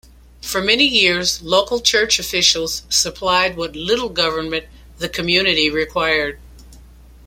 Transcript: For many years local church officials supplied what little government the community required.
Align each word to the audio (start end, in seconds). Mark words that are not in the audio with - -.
For 0.41 0.63
many 0.63 0.83
years 0.85 1.43
local 1.43 1.79
church 1.79 2.17
officials 2.17 2.81
supplied 2.89 3.55
what 3.55 3.75
little 3.75 4.09
government 4.09 4.65
the 4.97 5.07
community 5.07 5.69
required. 5.69 6.39